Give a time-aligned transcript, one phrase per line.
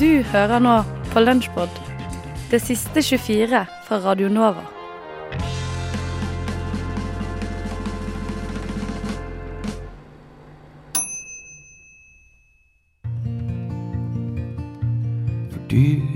[0.00, 1.68] Du hører nå på Lunsjpod,
[2.50, 4.64] det siste 24 fra Radio Nova.
[15.50, 16.09] For du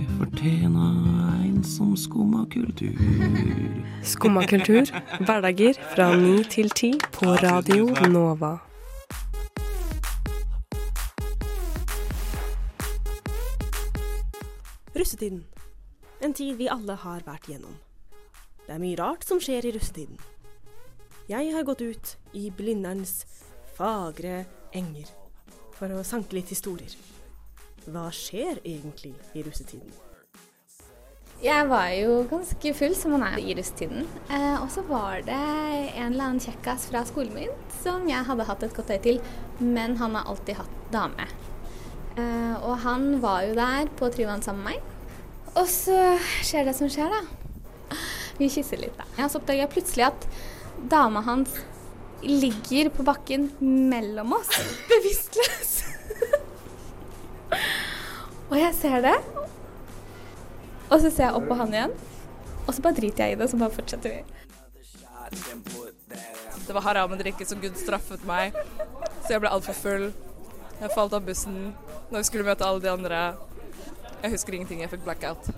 [2.53, 4.05] som skumma kultur.
[4.05, 4.85] Skumma kultur,
[5.25, 8.59] hverdager fra ni til ti på Radio Nova.
[14.95, 15.45] Russetiden.
[16.21, 17.75] En tid vi alle har vært gjennom.
[18.67, 20.19] Det er mye rart som skjer i russetiden.
[21.29, 23.25] Jeg har gått ut i Blindern's
[23.77, 25.09] fagre enger
[25.75, 26.93] for å sanke litt historier.
[27.87, 29.93] Hva skjer egentlig i russetiden?
[31.43, 34.07] Jeg var jo ganske full, som man er i russetiden.
[34.31, 37.51] Eh, og så var det en eller annen kjekkas fra skolen min
[37.83, 39.19] som jeg hadde hatt et godt øye til,
[39.61, 41.27] men han har alltid hatt dame.
[42.17, 44.91] Eh, og han var jo der på Tryvann sammen med meg.
[45.55, 45.99] Og så
[46.43, 47.99] skjer det som skjer, da.
[48.39, 49.07] Vi kysser litt, da.
[49.19, 50.27] Ja, så oppdager jeg plutselig at
[50.91, 51.53] dama hans
[52.25, 54.51] ligger på bakken mellom oss,
[54.91, 55.75] bevisstløs.
[58.51, 59.19] og jeg ser det,
[60.91, 61.95] og så ser jeg opp på han igjen,
[62.65, 64.21] og så bare driter jeg i det, så bare fortsetter vi.
[66.67, 68.57] Det var haram å drikke, så Gud straffet meg.
[69.25, 70.07] Så jeg ble altfor full.
[70.81, 71.75] Jeg falt av bussen
[72.11, 73.21] når vi skulle møte alle de andre.
[74.23, 75.51] Jeg husker ingenting, jeg fikk blackout.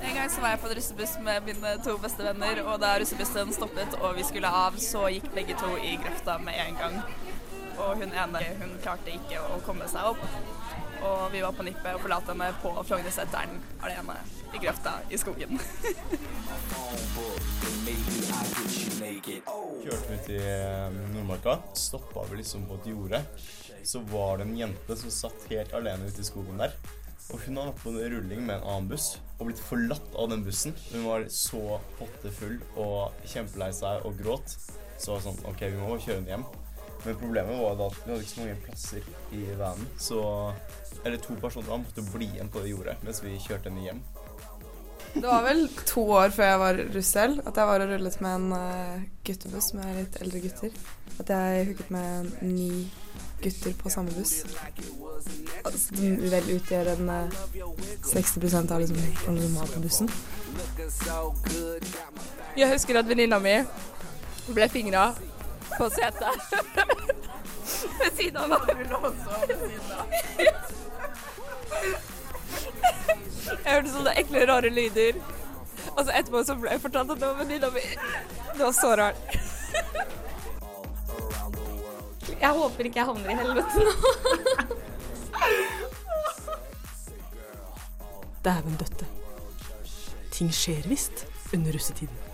[0.00, 2.94] En gang så var jeg på en russebuss med mine to beste venner, og da
[2.98, 6.98] russebussen stoppet og vi skulle av, så gikk begge to i grøfta med en gang.
[7.80, 10.22] Og hun ene hun klarte ikke å komme seg opp.
[11.00, 14.18] Og vi var på nippet å forlate henne på Frognerseteren alene
[14.52, 15.56] i grøfta i skogen.
[19.80, 21.56] Kjørte vi til eh, Nordmarka.
[21.78, 23.22] Stoppa vi liksom på et jorde.
[23.86, 26.76] Så var det en jente som satt helt alene ute i skogen der.
[27.30, 30.32] Og hun hadde vært på en rulling med en annen buss og blitt forlatt av
[30.32, 30.74] den bussen.
[30.90, 34.56] Hun var så pottefull og kjempelei seg og gråt.
[35.00, 36.48] Så var det sånn OK, vi må kjøre henne hjem.
[37.04, 39.88] Men problemet var da at vi hadde ikke så mange plasser i vanen.
[39.98, 40.22] Så
[41.04, 44.02] Eller to personer måtte bli igjen på det jordet mens vi kjørte henne hjem.
[45.14, 48.20] Det var vel to år før jeg var russ selv, at jeg var og rullet
[48.22, 50.76] med en uh, guttebuss med litt eldre gutter.
[51.18, 52.68] At jeg hooket med ni
[53.42, 54.44] gutter på samme buss.
[55.64, 57.40] Altså, Som vel utgjør en uh,
[58.06, 60.12] 60% av liksom, den normale bussen.
[62.56, 63.56] Jeg husker at venninna mi
[64.54, 65.10] ble fingra
[65.76, 66.36] på setet
[68.00, 68.60] ved siden av meg.
[73.50, 75.20] Jeg hørte sånne ekle, rare lyder.
[75.96, 77.84] Og så etterpå så ble jeg fortalt at det var venninna mi.
[78.54, 79.20] Det var så rart.
[82.40, 83.92] Jeg håper ikke jeg havner i helvete nå.
[88.44, 89.06] Dæven døtte.
[90.32, 92.29] Ting skjer visst under russetiden.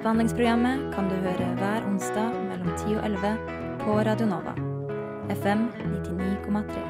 [0.00, 4.54] Tekstbehandlingsprogrammet kan du høre hver onsdag mellom 10 og 11 på Radio Nova.
[5.28, 6.84] FM 99,3.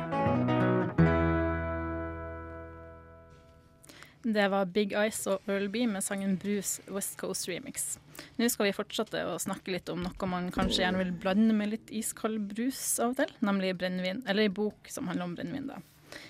[4.22, 7.98] Det var Big Ice og Earl B med sangen Bruce West Coast Remix.
[8.38, 11.74] Nå skal vi fortsette å snakke litt om noe man kanskje gjerne vil blande med
[11.74, 15.66] litt iskald brus av og til, nemlig brennevin, eller ei bok som handler om brennevin.
[15.74, 15.82] da.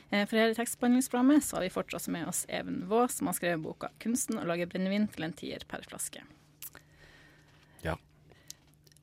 [0.09, 3.37] Eh, For her i tekstbehandlingsprogrammet så har vi fortsatt med oss Even Vaa, som har
[3.37, 6.40] skrevet boka 'Kunsten å lage brennevin til en tier per flaske'.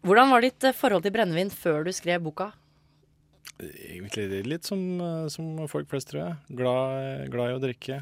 [0.08, 2.52] Hvordan var ditt eh, forhold til brennevin før du skrev boka?
[3.60, 6.58] Egentlig litt som, eh, som folk flest, tror jeg.
[6.62, 8.02] Glad, glad i å drikke.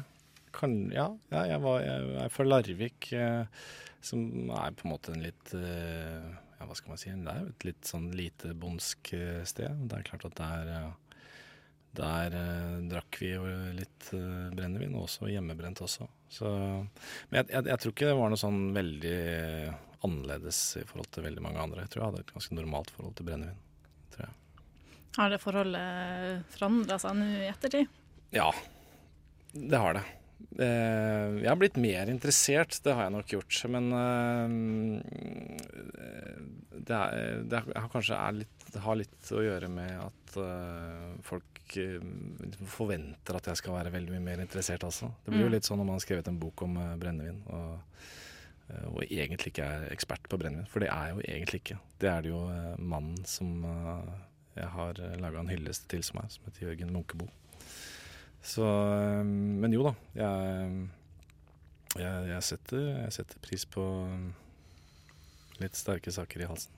[0.56, 3.64] Kan, ja, jeg, var, jeg er fra Larvik, eh,
[4.04, 7.10] som er på en måte en litt eh, Ja, hva skal man si?
[7.10, 9.82] Det er jo et litt sånn lite bondsk eh, sted.
[9.90, 10.86] Det er klart at det eh,
[11.96, 13.44] der eh, drakk vi jo
[13.76, 16.08] litt eh, brennevin, og også hjemmebrent også.
[16.32, 19.20] Så, men jeg, jeg, jeg tror ikke det var noe sånn veldig
[20.06, 21.84] annerledes i forhold til veldig mange andre.
[21.84, 23.62] Jeg tror jeg hadde et ganske normalt forhold til brennevin.
[24.14, 24.64] tror jeg.
[25.16, 27.98] Har det forholdet forandra seg nå i ettertid?
[28.36, 28.50] Ja,
[29.56, 30.04] det har det.
[30.56, 33.60] Eh, jeg har blitt mer interessert, det har jeg nok gjort.
[33.72, 34.48] Men eh,
[36.76, 41.12] det, er, det har kanskje litt, har litt å gjøre med at eh,
[41.66, 45.12] folk eh, forventer at jeg skal være veldig mye mer interessert, altså.
[45.24, 45.52] Det blir jo Mm.
[45.54, 47.42] litt sånn når man har skrevet en bok om eh, brennevin.
[47.46, 47.80] Og,
[48.70, 51.78] eh, og egentlig ikke er ekspert på brennevin, for det er jeg jo egentlig ikke.
[51.98, 53.64] Det er det jo mannen som
[54.56, 57.28] jeg har laga en hyllest til som er, som heter Jørgen Munkebo.
[58.42, 58.62] Så
[59.24, 59.94] Men jo da.
[60.14, 60.88] Jeg,
[61.98, 63.82] jeg, jeg, setter, jeg setter pris på
[65.58, 66.70] Litt sterke saker i halsen.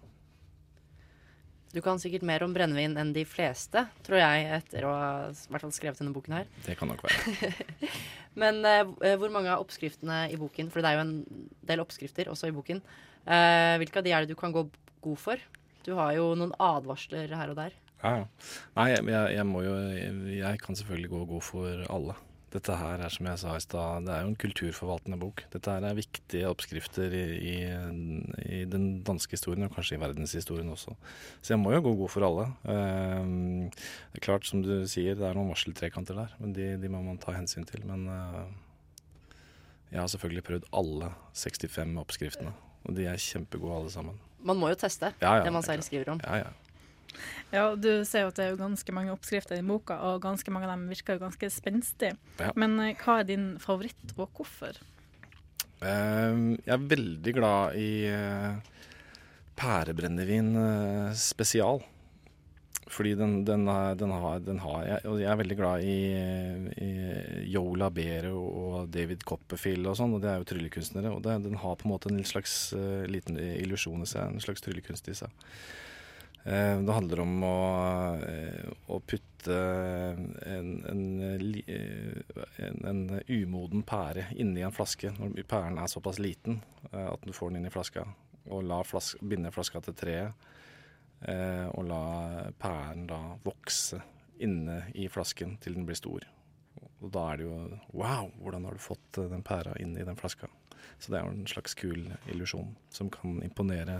[1.74, 5.52] Du kan sikkert mer om brennevin enn de fleste, tror jeg, etter å ha i
[5.52, 6.48] hvert fall skrevet denne boken her.
[6.66, 7.50] Det kan nok være.
[8.42, 12.30] Men eh, hvor mange av oppskriftene i boken, for det er jo en del oppskrifter
[12.32, 12.80] også i boken,
[13.26, 14.64] eh, hvilke av de er det du kan gå
[15.04, 15.44] god for?
[15.84, 17.76] Du har jo noen advarsler her og der.
[17.98, 18.24] Ja, ja.
[18.78, 19.04] Nei, jeg,
[19.34, 19.74] jeg, må jo
[20.30, 22.16] jeg kan selvfølgelig gå god for alle.
[22.48, 25.42] Dette her er som jeg sa i stad, det er jo en kulturforvaltende bok.
[25.52, 27.56] Dette her er viktige oppskrifter i, i,
[28.60, 30.94] i den danske historien, og kanskje i verdenshistorien også.
[31.42, 32.46] Så jeg må jo gå god for alle.
[32.64, 36.92] Um, det er klart, som du sier, det er noen varseltrekanter der, men de, de
[36.92, 37.84] må man ta hensyn til.
[37.88, 38.46] Men uh,
[39.92, 42.54] jeg har selvfølgelig prøvd alle 65 oppskriftene,
[42.88, 44.16] og de er kjempegode alle sammen.
[44.38, 46.24] Man må jo teste Ja, ja, det man selv skriver om.
[46.24, 46.67] Ja, ja.
[47.54, 50.52] Ja, du ser jo at det er jo ganske mange oppskrifter i boka, og ganske
[50.54, 52.16] mange av dem virker jo ganske spenstige.
[52.40, 52.52] Ja.
[52.58, 54.80] Men eh, hva er din favoritt, og hvorfor?
[55.86, 58.58] Ehm, jeg er veldig glad i uh,
[59.58, 61.82] pærebrennevin eh, spesial.
[62.88, 63.66] Fordi den, den,
[64.00, 65.96] den, har, den har jeg, Og jeg er veldig glad i,
[66.80, 71.12] i Labere og David Copperfield og sånn, og det er jo tryllekunstnere.
[71.12, 74.44] Og det, den har på en måte en slags eh, liten illusjon i seg, en
[74.44, 75.44] slags tryllekunst i seg.
[76.48, 77.56] Eh, det handler om å,
[78.24, 79.56] eh, å putte
[80.48, 86.62] en, en, eh, en, en umoden pære inni en flaske når pæren er såpass liten
[86.88, 88.06] at du får den inn i flaska.
[88.48, 90.48] Og la flask, binde flaska til treet.
[91.74, 92.02] Og la
[92.56, 94.00] pæren da vokse
[94.40, 96.24] inne i flasken til den blir stor.
[97.02, 97.56] Og da er det jo
[97.92, 100.48] Wow, hvordan har du fått den pæra inn i den flaska?
[100.96, 103.98] Så det er jo en slags kul illusjon som kan imponere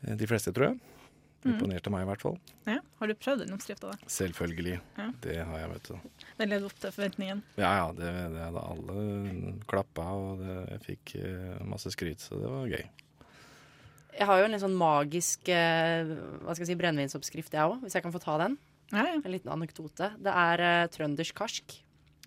[0.00, 0.97] de fleste, tror jeg.
[1.44, 1.52] Mhm.
[1.52, 2.38] Imponerte meg i hvert fall.
[2.66, 4.08] Ja, har du prøvd den oppskrifta, da?
[4.10, 4.78] Selvfølgelig.
[4.98, 5.08] Ja.
[5.22, 6.22] Det har jeg, vet du.
[6.40, 7.42] Den levde opp til forventningen.
[7.60, 12.40] Ja ja, det, det hadde alle klappa, og det, jeg fikk eh, masse skryt, så
[12.42, 12.88] det var gøy.
[14.18, 16.10] Jeg har jo en litt sånn magisk eh,
[16.42, 18.58] hva skal jeg si, brennevinsoppskrift, jeg òg, hvis jeg kan få ta den.
[18.92, 20.14] En liten anekdote.
[20.16, 21.74] Det er uh, trøndersk karsk,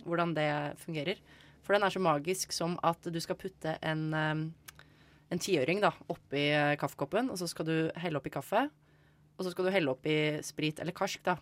[0.06, 0.50] hvordan det
[0.84, 1.20] fungerer.
[1.66, 4.42] For den er så magisk som at du skal putte en, eh,
[5.32, 8.66] en tiøring da, oppi eh, kaffekoppen, og så skal du helle oppi kaffe.
[9.38, 11.38] Og så skal du helle oppi sprit, eller karsk, da.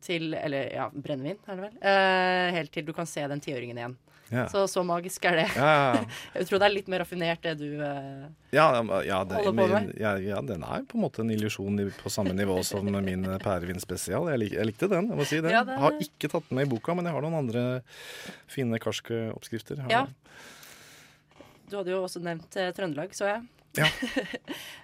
[0.00, 1.74] Til Eller ja, brennevin, er det vel.
[1.84, 3.96] Eh, helt til du kan se den tiøringen igjen.
[4.30, 4.44] Ja.
[4.46, 5.46] Så så magisk er det.
[5.58, 6.04] Ja.
[6.38, 8.68] Jeg tror det er litt mer raffinert, det du eh, Ja,
[9.02, 9.96] ja, det, Holder på men, med.
[9.98, 14.30] ja, ja, den er på en måte en illusjon på samme nivå som min pærevinspesial.
[14.30, 15.50] Jeg, lik, jeg likte den, jeg må si det.
[15.52, 17.64] Ja, det- Har ikke tatt den med i boka, men jeg har noen andre
[18.46, 19.82] fine karske oppskrifter.
[19.90, 20.06] Ja.
[21.68, 23.42] Du hadde jo også nevnt eh, Trøndelag, så jeg.
[23.78, 23.86] Ja.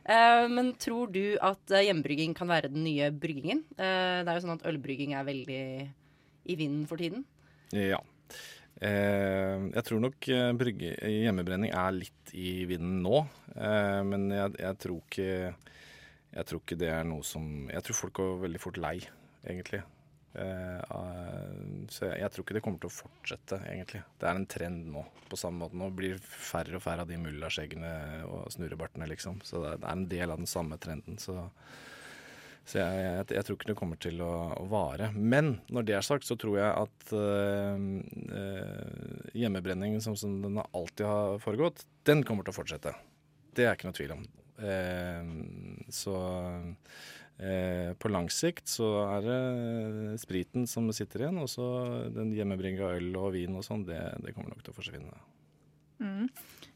[0.07, 3.65] Eh, men tror du at eh, hjemmebrygging kan være den nye bryggingen?
[3.75, 5.65] Eh, det er jo sånn at ølbrygging er veldig
[6.47, 7.25] i vinden for tiden.
[7.75, 7.99] Ja.
[8.79, 10.29] Jeg tror nok
[10.61, 13.25] brygge, hjemmebrenning er litt i vinden nå.
[14.07, 15.29] Men jeg, jeg tror ikke
[16.37, 18.99] Jeg tror ikke det er noe som Jeg tror folk går veldig fort lei,
[19.49, 19.81] egentlig.
[20.37, 21.57] Eh, eh,
[21.89, 24.03] så jeg, tror ikke det kommer til å fortsette, egentlig.
[24.21, 25.05] Det er en trend nå.
[25.31, 27.93] På samme måte nå blir færre og færre av de mullaskjeggene
[28.29, 29.41] og snurrebartene, liksom.
[29.47, 31.21] Så det er, en del av den samme trenden.
[31.23, 31.47] Så
[32.67, 35.13] så jeg, jeg, jeg tror ikke det kommer til å, å vare.
[35.15, 37.85] Men når det er sagt, så tror jeg at øh,
[38.35, 42.97] øh, som, som den alltid har foregått, den kommer til å fortsette.
[43.55, 44.27] Det er ikke noe tvil om.
[44.67, 45.31] Eh,
[45.95, 46.17] så
[47.37, 51.67] på lang sikt så er det spriten som sitter igjen, og så
[52.15, 55.19] den hjemmebrygga øl og vin og sånn, det, det kommer nok til å forsvinne.
[56.01, 56.29] Mm.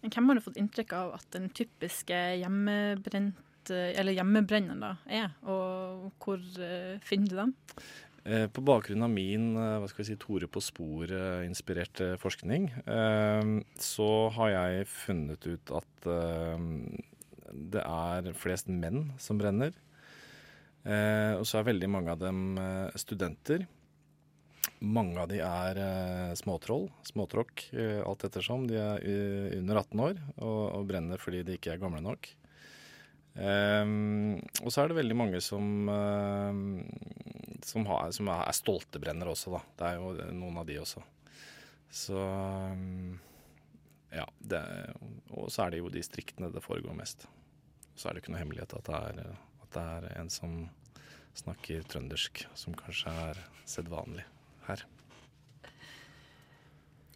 [0.05, 3.41] Hvem har du fått inntrykk av at den typiske hjemmebrent,
[3.71, 7.83] eller hjemmebrennen da, er, og hvor eh, finner du?
[8.25, 12.71] Eh, På bakgrunn av min eh, hva skal vi si, Tore på sporet-inspirert eh, forskning,
[12.85, 16.67] eh, så har jeg funnet ut at eh,
[17.77, 19.77] det er flest menn som brenner.
[20.85, 23.67] Eh, Og så er veldig mange av dem eh, studenter.
[24.81, 28.67] Mange av de er eh, småtroll, småtråkk, eh, alt ettersom.
[28.69, 32.31] De er eh, under 18 år og, og brenner fordi de ikke er gamle nok.
[33.37, 33.85] Eh,
[34.65, 36.63] og så er det veldig mange som, ehm,
[37.65, 39.61] som, har, som er, er stolte brennere også, da.
[39.77, 41.05] Det er jo noen av de også.
[41.93, 43.19] Så ehm,
[44.17, 44.25] ja.
[44.41, 44.63] Det,
[45.37, 47.29] og så er det jo de distriktene det foregår mest.
[47.95, 49.37] Så er det ikke noe hemmelighet at det er,
[49.71, 50.61] at det er en som
[51.39, 53.39] snakker trøndersk, som kanskje er
[53.71, 54.25] sedvanlig
[54.67, 54.83] her.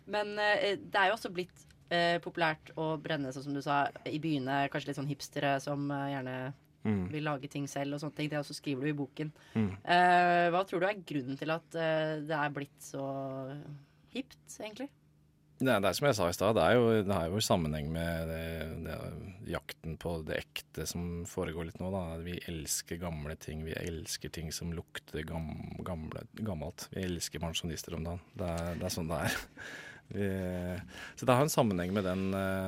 [0.06, 3.87] Men eh, det er jo også blitt eh, populært å brenne, sånn som du sa,
[4.06, 4.66] i byene.
[4.73, 6.37] Kanskje litt sånn hipstere som eh, gjerne
[6.84, 7.06] Mm.
[7.08, 8.26] vil lage ting selv og sånne ting.
[8.28, 9.30] Det også skriver du i boken.
[9.54, 9.70] Mm.
[9.88, 13.04] Eh, hva tror du er grunnen til at eh, det er blitt så
[14.12, 14.90] hipt, egentlig?
[15.58, 18.46] Det, det er som jeg sa i stad, det, det har jo sammenheng med det,
[18.82, 18.96] det,
[19.52, 21.92] jakten på det ekte som foregår litt nå.
[21.94, 22.16] Da.
[22.25, 23.62] Vi elsker gamle ting.
[23.66, 25.52] Vi elsker ting som lukter gam,
[25.87, 26.88] gamle, gammelt.
[26.90, 28.25] Vi elsker pensjonister om dagen.
[28.34, 29.37] Det det er sånn det er.
[30.04, 30.25] Vi,
[31.16, 32.26] så det har en sammenheng med den,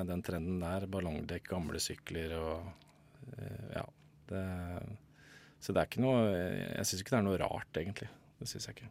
[0.09, 0.87] den trenden der.
[0.88, 2.71] Ballongdekk, gamle sykler og
[3.37, 3.88] eh, Ja.
[5.62, 8.09] Så det er ikke noe Jeg syns ikke det er noe rart, egentlig.
[8.40, 8.88] Det syns jeg ikke.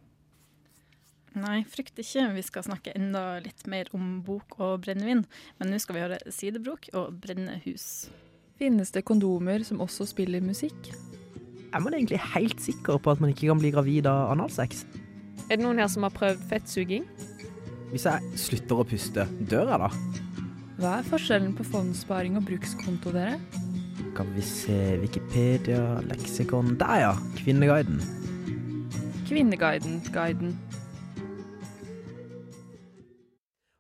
[1.36, 2.30] Nei, frykt ikke.
[2.38, 5.26] Vi skal snakke enda litt mer om bok og brennevin.
[5.60, 8.08] Men nå skal vi høre Sidebrok og Brenne hus.
[8.56, 10.94] Finnes det kondomer som også spiller musikk?
[11.76, 14.86] Er man egentlig helt sikker på at man ikke kan bli gravid av analsex?
[15.50, 17.04] Er det noen her som har prøvd fettsuging?
[17.92, 19.90] Hvis jeg slutter å puste, dør jeg da?
[20.80, 23.36] Hva er forskjellen på fondssparing og brukskonto, dere?
[24.16, 27.12] Kan vi se Wikipedia, leksikon Der, ja!
[27.42, 28.00] Kvinneguiden.
[29.28, 30.00] Kvinneguiden,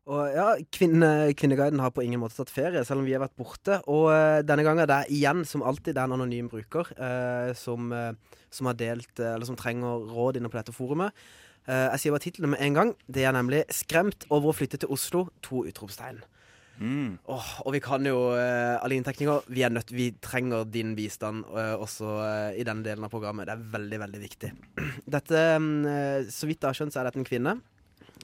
[0.05, 3.39] Og ja, kvinne, Kvinneguiden har på ingen måte tatt ferie, selv om vi har vært
[3.39, 3.79] borte.
[3.89, 7.50] Og uh, denne gangen det er igjen, som alltid, det er en anonym bruker uh,
[7.57, 8.12] som, uh,
[8.53, 11.25] som har delt, eh, eller som trenger råd inne på dette forumet.
[11.65, 12.93] Eh, jeg sier bare tittelen med en gang.
[13.09, 15.27] Det er nemlig 'Skremt over å flytte til Oslo'.
[15.50, 16.21] To utropstegn.
[16.75, 21.45] Åh, og vi kan jo, uh, Aline Tekniker, vi, er nødt, vi trenger din bistand
[21.55, 23.47] eh, også eh, i denne delen av programmet.
[23.47, 24.51] Det er veldig, veldig viktig.
[25.15, 27.55] Dette, mm, eh, Så vidt jeg har skjønt, så er dette en kvinne.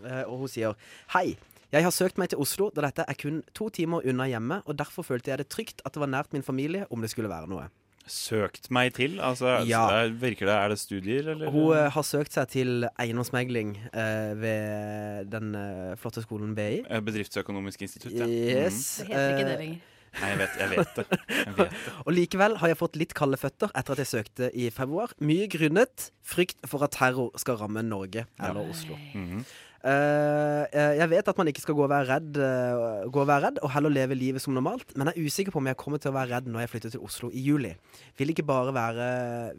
[0.03, 0.75] Eh, og hun sier
[1.15, 1.37] Hei.
[1.71, 4.75] Jeg har søkt meg til Oslo da dette er kun to timer unna hjemme, og
[4.75, 7.47] derfor følte jeg det trygt at det var nært min familie om det skulle være
[7.47, 7.69] noe.
[8.11, 9.21] Søkt meg til?
[9.23, 9.85] Altså, Ja.
[10.03, 11.49] det, virker det, Er det studier, eller?
[11.49, 16.83] Hun uh, har søkt seg til eiendomsmegling uh, ved den uh, flotte skolen BI.
[16.83, 18.27] Bedriftsøkonomisk institutt, ja.
[18.27, 18.97] Yes.
[18.97, 19.79] Det heter ikke det lenger.
[20.11, 21.05] Nei, jeg vet, jeg vet det.
[21.31, 21.81] Jeg vet det.
[22.05, 25.13] Og likevel har jeg fått litt kalde føtter etter at jeg søkte i februar.
[25.23, 28.99] Mye grunnet frykt for at terror skal ramme Norge eller Oslo.
[29.15, 29.59] Mm eh,
[29.89, 33.59] jeg vet at man ikke skal gå og være redd, eh, gå og være redd
[33.65, 36.11] og heller leve livet som normalt, men jeg er usikker på om jeg kommer til
[36.11, 37.71] å være redd når jeg flytter til Oslo i juli.
[38.19, 39.07] Vil ikke bare være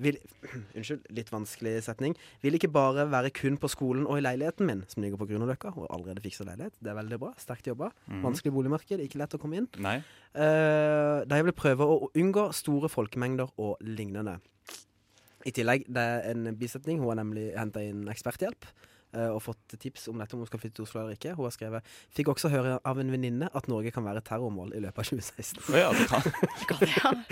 [0.03, 0.21] vil,
[0.77, 2.15] Unnskyld, litt vanskelig setning.
[2.45, 5.75] Vil ikke bare være kun på skolen og i leiligheten min, som ligger på Grünerløkka,
[5.75, 6.79] og allerede fikser leilighet.
[6.79, 7.33] Det er veldig bra.
[7.43, 7.91] Sterkt jobba.
[8.07, 8.23] Mhm.
[8.29, 9.69] Vanskelig boligmarked, ikke lett å komme inn.
[9.83, 9.99] Nei.
[10.33, 14.39] Uh, da jeg vil prøve å unngå store folkemengder og lignende.
[15.45, 17.03] I tillegg, det er en bisetning.
[17.03, 18.69] Hun har nemlig henta inn eksperthjelp.
[19.15, 21.35] Eh, og fått tips om nettopp om hun skal flytte til Oslo eller ikke.
[21.37, 24.83] Hun har skrevet Fikk også høre av en venninne at Norge kan være terrormål i
[24.85, 25.63] løpet av 2016.
[25.73, 27.23] Oh, ja, det kan.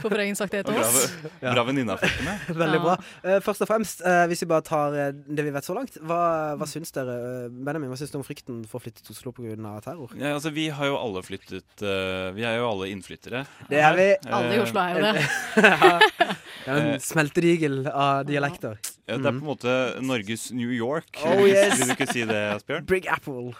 [0.00, 1.06] Hvorfor har ingen sagt det til oss?
[1.40, 2.50] Bra, bra venninne har fått det med.
[2.62, 2.96] Veldig bra.
[3.24, 6.20] Eh, først og fremst, eh, hvis vi bare tar det vi vet så langt, hva,
[6.60, 7.16] hva syns dere?
[7.50, 9.56] Benjamin, hva syns du om frykten for å flytte til Oslo pga.
[9.84, 10.14] terror?
[10.16, 13.44] Ja, altså, vi har jo alle flyttet Vi er jo alle innflyttere.
[13.70, 14.08] Det er vi.
[14.28, 16.36] Alle i Oslo er jo det.
[16.64, 18.76] Det er en smelterigel av dialekter.
[19.08, 21.08] Ja, det er på en måte Norges New York.
[21.24, 21.78] Oh, yes.
[21.78, 22.86] vil du ikke si det, Asbjørn?
[22.90, 23.54] Big Apple.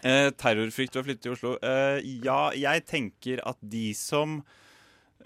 [0.00, 1.54] Eh, terrorfrykt ved å flytte til Oslo.
[1.60, 4.40] Eh, ja, jeg tenker at de som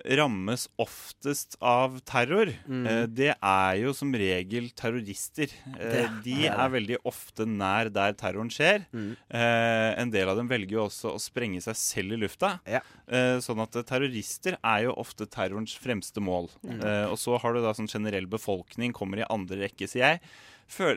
[0.04, 2.86] rammes oftest av terror, Mm.
[2.86, 5.48] eh, det er jo som regel terrorister.
[5.78, 8.86] Eh, de er veldig ofte nær der terroren skjer.
[8.92, 9.16] Mm.
[9.30, 12.60] Eh, en del av dem velger jo også å sprenge seg selv i lufta.
[12.66, 12.80] Ja.
[13.08, 16.50] Eh, sånn at terrorister er jo ofte terrorens fremste mål.
[16.66, 16.82] Mm.
[16.84, 20.20] Eh, og så har du da sånn generell befolkning kommer i andre rekke, sier jeg.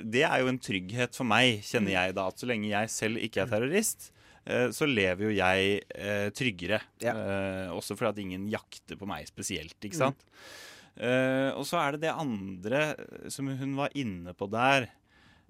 [0.10, 2.28] Det er jo en trygghet for meg, kjenner jeg da.
[2.28, 4.12] At så lenge jeg selv ikke er terrorist,
[4.72, 6.80] så lever jo jeg eh, tryggere.
[7.04, 10.04] Eh, også fordi at ingen jakter på meg spesielt, ikke Mm.
[10.08, 10.26] sant.
[10.98, 12.96] Eh, og så er det det andre
[13.30, 14.88] som hun var inne på der.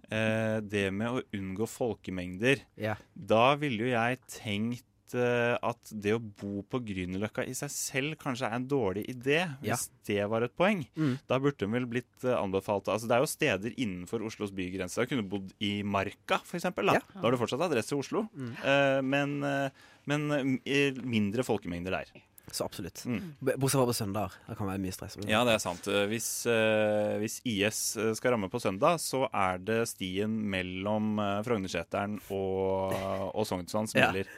[0.10, 2.62] Eh, det med å unngå folkemengder.
[2.80, 2.96] Ja.
[3.16, 8.18] Da ville jo jeg tenkt eh, at det å bo på Grünerløkka i seg selv
[8.20, 10.82] kanskje er en dårlig idé, hvis det var et poeng.
[10.98, 11.16] Mm.
[11.30, 15.00] Da burde den vel blitt eh, anbefalt Altså Det er jo steder innenfor Oslos bygrense.
[15.02, 16.68] Jeg kunne bodd i Marka, f.eks.
[16.74, 16.98] Da.
[16.98, 17.02] Ja.
[17.14, 18.54] da har du fortsatt adresse i Oslo, Mm.
[18.64, 19.70] Eh, men, eh,
[20.10, 22.12] men eh, mindre folkemengder der.
[22.51, 23.01] Så absolutt.
[23.06, 23.34] Mm.
[23.44, 24.36] Bortsett fra på søndager.
[24.48, 25.18] Det kan være mye stress.
[25.27, 25.88] Ja, det er sant.
[25.92, 31.18] Eh, Hvis, eh, hvis IS eh, skal ramme på søndag, så er det stien mellom
[31.20, 32.96] uh, Frognerseteren og,
[33.34, 34.32] og Sognsvann som gjelder.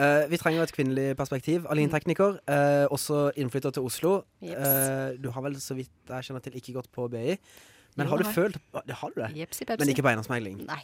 [0.00, 1.66] Eh, vi trenger et kvinnelig perspektiv.
[1.68, 4.12] Aline Tekniker, eh, også innflytter til Oslo.
[4.40, 4.56] Jeps.
[4.70, 7.34] Eh, du har vel, så vidt jeg kjenner til, ikke gått på BI.
[7.98, 9.30] Men Jo, har du har følt Det har du det?
[9.42, 9.82] Jepsi pepsi.
[9.82, 10.62] Men ikke på eiendomsmegling?
[10.70, 10.80] Nei.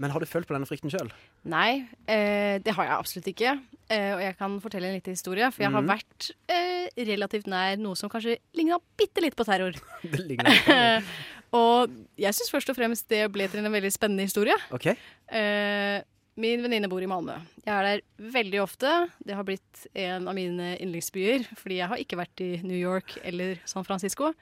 [0.00, 1.10] Men har du følt på denne frykten sjøl?
[1.52, 3.50] Nei, eh, det har jeg absolutt ikke.
[3.92, 5.90] Eh, og jeg kan fortelle en liten historie, for jeg har Mhm.
[5.90, 9.76] vært eh, relativt nær noe som kanskje ligna bitte litt på terror.
[10.02, 11.04] Det ligner på det.
[11.60, 14.56] og jeg syns først og fremst det ble til en veldig spennende historie.
[14.72, 14.86] OK?
[15.28, 16.00] Eh,
[16.40, 17.34] min venninne bor i Malmö.
[17.66, 19.10] Jeg er der veldig ofte.
[19.26, 23.18] Det har blitt en av mine yndlingsbyer, fordi jeg har ikke vært i New York
[23.22, 24.32] eller San Francisco.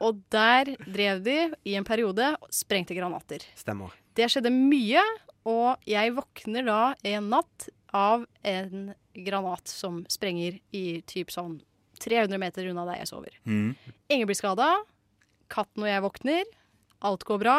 [0.00, 1.36] Og der drev de
[1.68, 3.44] i en periode og sprengte granater.
[3.54, 3.92] Stemmer.
[4.16, 5.02] Det skjedde mye,
[5.46, 11.60] Og jeg våkner da en natt av en granat som sprenger i typ sånn
[12.02, 13.36] 300 meter unna der jeg sover.
[13.46, 13.76] Mm.
[14.10, 14.72] Ingen blir skada.
[15.52, 16.42] Katten og jeg våkner.
[17.06, 17.54] Alt går bra.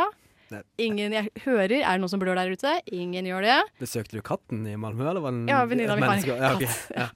[0.79, 1.79] Ingen jeg hører.
[1.79, 2.75] Er det noen som blør der ute?
[2.91, 3.57] Ingen gjør det.
[3.79, 6.35] Besøkte du katten i Malmö, eller var den Ja, venninna mi har menneske?
[6.37, 6.43] katt.
[6.43, 6.67] Ja, okay.
[7.01, 7.07] Ja.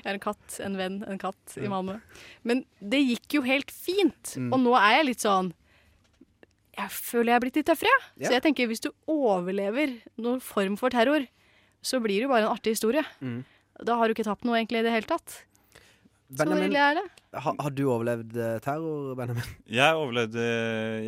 [0.00, 2.00] Jeg har en katt, en venn, en katt i Malmö.
[2.46, 4.34] Men det gikk jo helt fint.
[4.36, 4.52] Mm.
[4.54, 5.52] Og nå er jeg litt sånn
[6.80, 7.92] Jeg føler jeg er blitt litt tøffere.
[7.92, 8.08] jeg.
[8.24, 8.26] Ja.
[8.30, 11.26] Så jeg tenker hvis du overlever noen form for terror,
[11.84, 13.04] så blir det jo bare en artig historie.
[13.20, 13.42] Mm.
[13.84, 15.38] Da har du ikke tapt noe egentlig i det hele tatt.
[16.30, 16.98] Benjamin, er
[17.42, 19.48] ha, har du overlevd eh, terror, Benjamin?
[19.80, 20.44] Jeg, overlevde,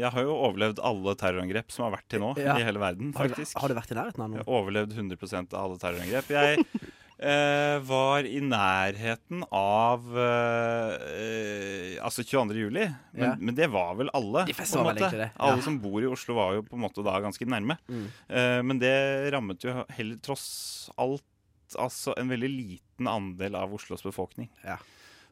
[0.01, 2.57] jeg har jo overlevd alle terrorangrep som har vært til nå Ja.
[2.59, 3.55] i hele verden, Har du, faktisk.
[3.63, 4.43] har du vært i nærheten av Jeg noe?
[4.49, 6.33] har overlevd 100% av alle terrorangrep.
[6.35, 6.67] Jeg
[7.23, 12.55] eh, var i nærheten av eh, Altså 22.
[12.59, 13.35] juli, men, Ja.
[13.39, 14.45] men det var vel alle.
[14.49, 15.51] De fleste var vel egentlig det, ja.
[15.51, 17.79] Alle som bor i Oslo var jo på en måte da ganske nærme.
[17.89, 18.07] Mm.
[18.29, 21.23] Eh, men det rammet jo heller tross alt
[21.79, 24.51] altså en veldig liten andel av Oslos befolkning.
[24.65, 24.77] Ja.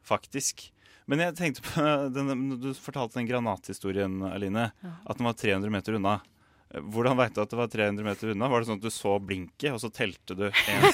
[0.03, 0.71] Faktisk.
[1.05, 1.83] Men jeg tenkte på
[2.15, 4.71] den, Du fortalte den granathistorien, Aline.
[5.05, 6.19] At den var 300 meter unna.
[6.71, 8.47] Hvordan veit du at det var 300 meter unna?
[8.47, 10.85] Var det sånn at du så blinket, og så telte du én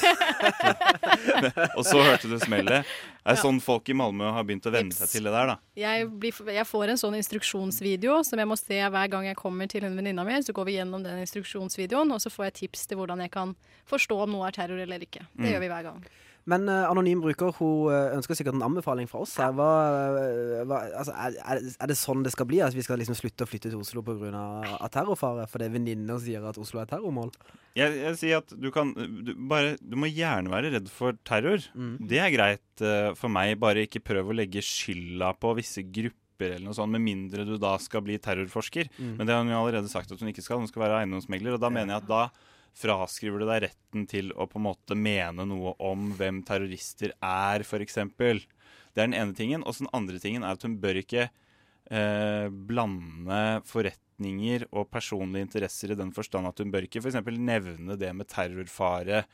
[1.77, 2.86] Og så hørte du smellet?
[2.88, 3.41] Det er Ja.
[3.41, 5.55] sånn folk i Malmö har begynt å venne seg til det der, da.
[5.75, 9.68] Jeg, blir, jeg får en sånn instruksjonsvideo som jeg må se hver gang jeg kommer
[9.70, 10.40] til en venninna mi.
[10.42, 13.53] Så går vi gjennom den instruksjonsvideoen, og så får jeg tips til hvordan jeg kan
[13.90, 15.25] forstå om noe er terror eller ikke.
[15.35, 15.51] Det Mm.
[15.53, 16.05] gjør vi hver gang.
[16.48, 19.36] Men uh, anonym bruker hun eh, ønsker sikkert en anbefaling fra oss.
[19.42, 19.51] her.
[19.57, 19.68] Hva,
[20.16, 21.36] eh, hva, altså, er,
[21.74, 22.62] er, det sånn det skal bli?
[22.64, 24.46] At vi skal liksom slutte å flytte til Oslo pga.
[24.94, 25.48] terrorfare?
[25.51, 27.33] Fordi venninner sier at Oslo er terrormål?
[27.75, 31.68] Jeg, jeg sier at du kan du, bare, du må gjerne være redd for terror.
[31.75, 31.94] Mm.
[32.07, 33.57] Det er greit uh, for meg.
[33.60, 37.57] Bare ikke prøv å legge skylda på visse grupper eller noe sånt, med mindre du
[37.60, 38.88] da skal bli terrorforsker.
[38.96, 39.16] Mm.
[39.20, 40.64] Men det har hun jo allerede sagt at hun ikke skal.
[40.64, 41.57] Hun skal være eiendomsmegler.
[41.57, 44.98] Og da mener jeg at da fraskriver du deg retten til å på en måte
[44.98, 48.00] mene noe om hvem terrorister er, f.eks.
[48.18, 49.66] Det er den ene tingen.
[49.66, 55.94] Og den andre tingen er at hun bør ikke eh, blande forretninger og personlige interesser
[55.94, 57.22] i den forstand at hun bør ikke f.eks.
[57.37, 59.25] nevne det med terrorfare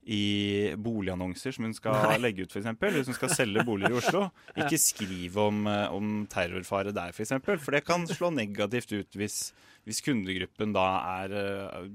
[0.00, 2.20] i boligannonser som hun skal Nei.
[2.22, 2.70] legge ut, f.eks.
[2.80, 4.22] Hvis hun skal selge boliger i Oslo.
[4.56, 7.36] Ikke skriv om, eh, om terrorfare der, f.eks.
[7.44, 9.42] For, for det kan slå negativt ut hvis,
[9.88, 10.86] hvis kundegruppen da
[11.24, 11.86] er uh,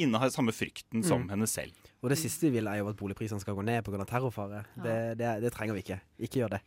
[0.00, 1.28] innehar samme frykten som Mm.
[1.34, 1.74] henne selv.
[2.00, 4.04] Og det siste vi vil, er jo at boligprisene skal gå ned pga.
[4.08, 4.64] terrorfare.
[4.80, 6.00] Det, det, det trenger vi ikke.
[6.18, 6.62] Ikke gjør det.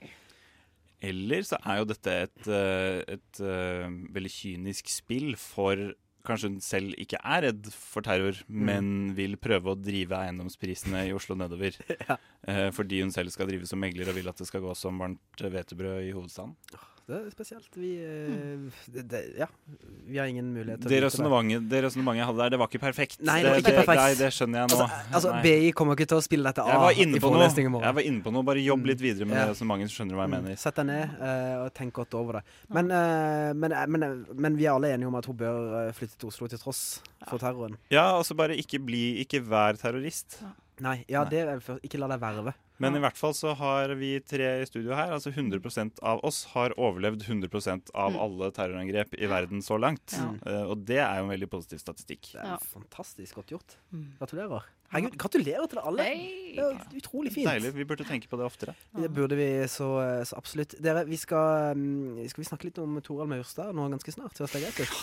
[1.03, 5.91] Eller så er jo dette et, et, et eh, veldig kynisk spill for
[6.23, 11.11] Kanskje hun selv ikke er redd for terror, men vil prøve å drive eiendomsprisene i
[11.11, 11.75] Oslo nedover.
[12.07, 12.15] ja.
[12.71, 15.43] fordi hun selv skal drive som megler og vil at det skal gå som varmt
[15.43, 16.55] hvetebrød i hovedstaden.
[17.03, 17.67] Det er spesielt.
[17.75, 19.47] Vi, eh, det, det, ja,
[20.07, 22.69] vi har ingen mulighet til Det vite resonnementet det resonnementet jeg hadde der, det var
[22.71, 23.17] ikke perfekt.
[23.27, 23.99] Nei, det ikke perfekt.
[23.99, 24.77] Nei, det skjønner jeg nå.
[24.85, 27.33] Altså, altså BI kommer ikke til å spille dette jeg av var inne i på
[27.33, 27.49] noe.
[27.83, 28.47] Jeg var inne på noe.
[28.47, 29.43] Bare jobb litt videre med Ja.
[29.49, 30.37] det resonnementet, så skjønner du hva jeg Mm.
[30.47, 30.55] mener.
[30.63, 32.43] Sett deg ned uh, og tenk godt over det.
[32.69, 35.87] Men, uh, men, eh, men, eh, men vi er alle enige om at hun bør
[35.87, 37.75] eh, flytte til Oslo til tross for terroren.
[37.91, 40.39] Ja, altså bare ikke bli Ikke vær terrorist.
[40.79, 42.53] Nei, ja, det er for, ikke la deg verve.
[42.81, 45.11] Men i hvert fall så har vi tre i studio her.
[45.13, 48.19] Altså 100% av oss har overlevd 100 av Mm.
[48.19, 50.15] alle terrorangrep i verden så langt.
[50.17, 50.31] Ja.
[50.45, 52.31] Uh, og det er jo en veldig positiv statistikk.
[52.33, 53.77] Det er fantastisk godt gjort.
[54.19, 54.63] Gratulerer.
[54.93, 56.03] Herregud, gratulerer til alle.
[56.05, 57.47] Det er utrolig fint.
[57.49, 57.71] Deilig.
[57.73, 58.75] Vi burde tenke på det oftere.
[58.93, 59.87] Det burde vi så,
[60.27, 60.75] så absolutt.
[60.81, 64.37] Dere, vi skal, mm, skal vi snakke litt om Torald Maurstad nå ganske snart?
[64.37, 64.93] Det er?